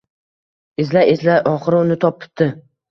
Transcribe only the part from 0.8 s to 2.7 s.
Izlay-izlay oxiri uni topibdi